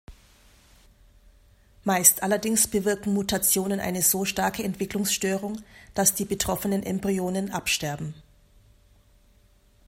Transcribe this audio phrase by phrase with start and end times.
[1.83, 5.61] Meist allerdings bewirken Mutationen eine so starke Entwicklungsstörung,
[5.93, 8.15] dass die betroffenen Embryonen absterben.